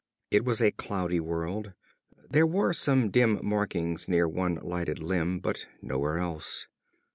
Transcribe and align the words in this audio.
It 0.31 0.43
was 0.43 0.61
a 0.63 0.71
cloudy 0.71 1.19
world. 1.19 1.73
There 2.27 2.47
were 2.47 2.73
some 2.73 3.11
dim 3.11 3.39
markings 3.43 4.07
near 4.09 4.27
one 4.27 4.55
lighted 4.63 4.97
limb, 4.97 5.37
but 5.37 5.67
nowhere 5.79 6.17
else. 6.17 6.65